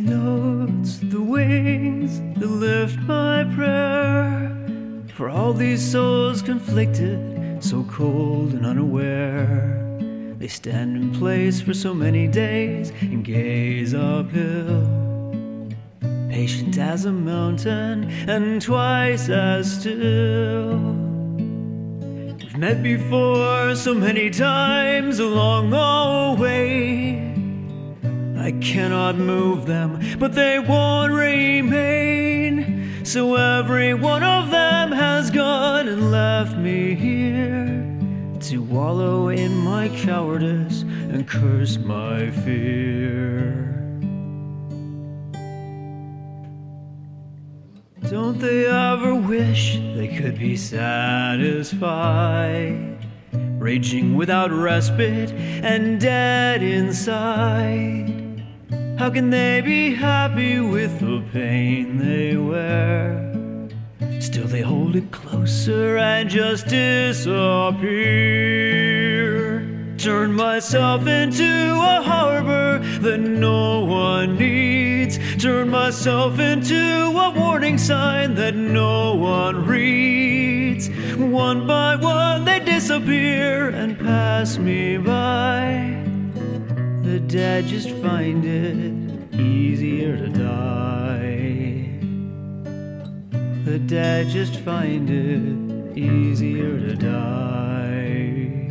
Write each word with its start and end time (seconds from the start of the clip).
notes, 0.00 0.98
the 1.02 1.20
wings 1.20 2.20
that 2.38 2.46
lift 2.46 2.98
my 3.00 3.44
prayer. 3.54 4.50
For 5.14 5.28
all 5.28 5.52
these 5.52 5.82
souls 5.82 6.42
conflicted, 6.42 7.62
so 7.62 7.84
cold 7.84 8.54
and 8.54 8.64
unaware. 8.66 9.78
They 10.38 10.48
stand 10.48 10.96
in 10.96 11.12
place 11.12 11.60
for 11.60 11.74
so 11.74 11.94
many 11.94 12.26
days 12.26 12.90
and 13.00 13.24
gaze 13.24 13.94
uphill. 13.94 14.88
Patient 16.28 16.78
as 16.78 17.04
a 17.04 17.12
mountain 17.12 18.10
and 18.28 18.60
twice 18.60 19.28
as 19.28 19.80
still. 19.80 20.78
We've 22.38 22.56
met 22.56 22.82
before 22.82 23.76
so 23.76 23.94
many 23.94 24.30
times 24.30 25.18
along 25.18 25.70
the 25.70 26.42
way. 26.42 27.31
I 28.42 28.50
cannot 28.60 29.16
move 29.16 29.66
them, 29.66 30.00
but 30.18 30.34
they 30.34 30.58
won't 30.58 31.12
remain. 31.12 33.04
So 33.04 33.36
every 33.36 33.94
one 33.94 34.24
of 34.24 34.50
them 34.50 34.90
has 34.90 35.30
gone 35.30 35.86
and 35.86 36.10
left 36.10 36.56
me 36.56 36.96
here 36.96 37.86
to 38.40 38.58
wallow 38.58 39.28
in 39.28 39.56
my 39.58 39.90
cowardice 39.90 40.82
and 40.82 41.28
curse 41.28 41.76
my 41.78 42.32
fear. 42.32 43.52
Don't 48.10 48.40
they 48.40 48.66
ever 48.66 49.14
wish 49.14 49.76
they 49.94 50.08
could 50.18 50.36
be 50.36 50.56
satisfied? 50.56 51.78
Raging 53.60 54.16
without 54.16 54.50
respite 54.50 55.30
and 55.30 56.00
dead 56.00 56.64
inside. 56.64 58.21
How 59.02 59.10
can 59.10 59.30
they 59.30 59.60
be 59.60 59.94
happy 59.96 60.60
with 60.60 61.00
the 61.00 61.24
pain 61.32 61.98
they 61.98 62.36
wear? 62.36 63.34
Still, 64.20 64.46
they 64.46 64.60
hold 64.60 64.94
it 64.94 65.10
closer 65.10 65.96
and 65.96 66.30
just 66.30 66.68
disappear. 66.68 67.26
Turn 69.98 70.32
myself 70.32 71.08
into 71.08 71.72
a 71.82 72.00
harbor 72.00 72.78
that 73.00 73.18
no 73.18 73.80
one 73.80 74.38
needs. 74.38 75.18
Turn 75.42 75.68
myself 75.68 76.38
into 76.38 76.76
a 76.76 77.30
warning 77.36 77.78
sign 77.78 78.36
that 78.36 78.54
no 78.54 79.16
one 79.16 79.66
reads. 79.66 80.88
One 81.16 81.66
by 81.66 81.96
one, 81.96 82.44
they 82.44 82.60
disappear 82.60 83.70
and 83.70 83.98
pass 83.98 84.58
me 84.58 84.96
by. 84.96 86.11
The 87.12 87.20
dead 87.20 87.66
just 87.66 87.90
find 87.90 88.42
it 88.42 89.38
easier 89.38 90.16
to 90.16 90.28
die. 90.30 91.98
The 93.66 93.78
dead 93.80 94.28
just 94.28 94.60
find 94.60 95.10
it 95.10 95.98
easier 95.98 96.78
to 96.80 96.94
die. 96.96 98.66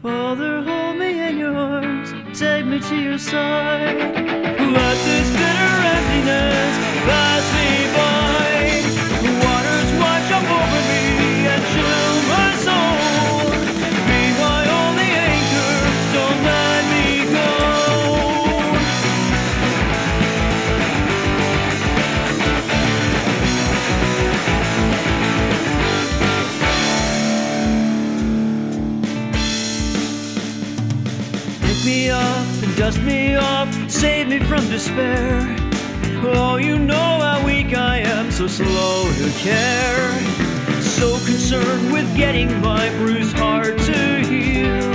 Father, 0.00 0.62
hold 0.62 0.96
me 0.96 1.28
in 1.28 1.36
your 1.36 1.54
arms, 1.54 2.14
take 2.32 2.64
me 2.64 2.80
to 2.80 2.96
your 2.96 3.18
side. 3.18 3.98
Let 3.98 4.96
this 5.04 5.30
bitter 5.36 5.72
emptiness 5.92 6.74
pass 7.04 7.44
me 7.52 7.68
by. 7.98 8.48
Waters 9.44 9.90
wash 10.00 10.30
up 10.32 10.44
over 10.50 10.82
me 10.88 11.07
dust 32.78 33.02
me 33.02 33.34
off, 33.34 33.68
save 33.90 34.28
me 34.28 34.38
from 34.38 34.64
despair. 34.68 35.44
Oh, 36.22 36.58
you 36.58 36.78
know 36.78 36.94
how 36.94 37.44
weak 37.44 37.76
I 37.76 37.98
am, 37.98 38.30
so 38.30 38.46
slow 38.46 39.12
to 39.14 39.30
care. 39.38 40.12
So 40.80 41.10
concerned 41.26 41.92
with 41.92 42.06
getting 42.16 42.60
my 42.60 42.88
bruised 42.90 43.36
heart 43.36 43.78
to 43.78 43.98
heal. 44.28 44.92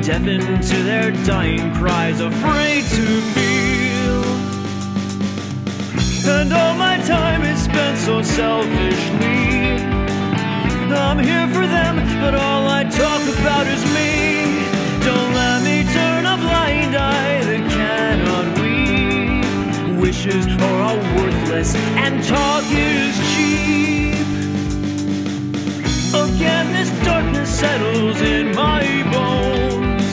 Deafened 0.00 0.62
to 0.62 0.82
their 0.82 1.10
dying 1.26 1.74
cries, 1.74 2.20
afraid 2.20 2.84
to 2.84 3.06
feel. 3.34 4.24
And 6.34 6.50
all 6.54 6.74
my 6.74 6.96
time 7.06 7.42
is 7.42 7.62
spent 7.62 7.98
so 7.98 8.22
selfishly. 8.22 9.50
I'm 10.92 11.18
here 11.18 11.46
for 11.48 11.66
them, 11.66 11.96
but 12.22 12.34
all 12.34 12.59
Wishes 20.22 20.46
are 20.48 20.82
all 20.82 20.98
worthless, 21.16 21.74
and 21.74 22.22
talk 22.22 22.62
is 22.68 23.16
cheap. 23.32 24.26
Again, 26.12 26.74
this 26.74 26.90
darkness 27.06 27.48
settles 27.48 28.20
in 28.20 28.54
my 28.54 28.82
bones. 29.10 30.04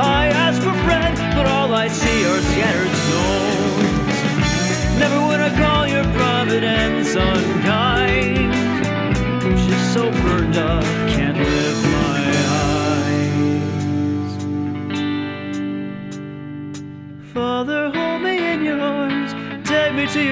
I 0.00 0.28
ask 0.32 0.62
for 0.62 0.72
bread, 0.86 1.14
but 1.36 1.44
all 1.44 1.74
I 1.74 1.88
see 1.88 2.24
are 2.24 2.40
scattered 2.40 2.96
stones. 3.04 4.98
Never 4.98 5.20
would 5.26 5.40
I 5.40 5.50
call 5.60 5.86
your 5.86 6.04
providence 6.14 7.14
unkind. 7.14 8.54
She's 9.58 9.92
so 9.92 10.10
burned 10.10 10.35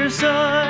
me 0.04 0.63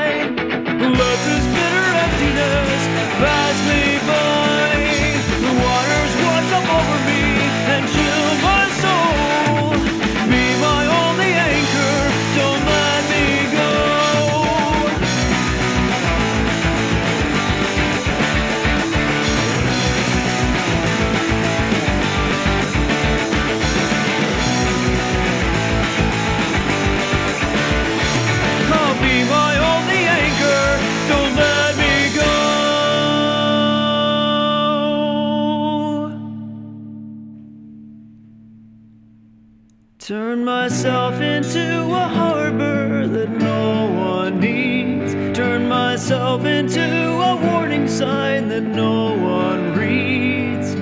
Turn 40.05 40.45
myself 40.45 41.19
into 41.23 41.83
a 41.91 42.09
harbor 42.09 43.07
that 43.07 43.31
no 43.31 43.91
one 43.91 44.39
needs. 44.39 45.15
Turn 45.35 45.67
myself 45.67 46.45
into 46.45 46.83
a 46.83 47.35
warning 47.37 47.89
sign 47.89 48.49
that 48.49 48.65
no 48.65 49.17
one 49.17 49.73
reads. 49.73 50.75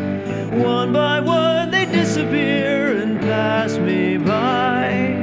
One 0.61 0.93
by 0.93 1.21
one 1.21 1.71
they 1.71 1.85
disappear 1.85 2.97
and 3.01 3.21
pass 3.21 3.79
me 3.79 4.17
by. 4.17 5.15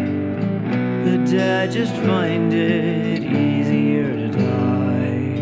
The 1.03 1.17
dead 1.29 1.73
just 1.73 1.93
find 1.95 2.53
it 2.53 3.21
easier 3.21 4.15
to 4.15 4.27
die. 4.29 5.35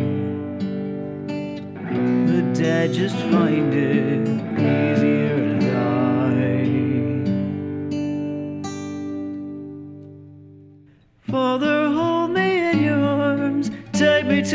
The 2.25 2.41
dead 2.59 2.91
just 2.91 3.17
find 3.17 3.71
it 3.75 4.36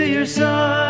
to 0.02 0.08
your 0.08 0.26
side. 0.26 0.81